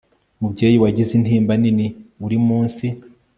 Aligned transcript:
mubyeyi 0.39 0.77
wagize 0.83 1.11
intimba 1.15 1.53
nini, 1.61 1.87
uri 2.25 2.37
munsi 2.47 2.85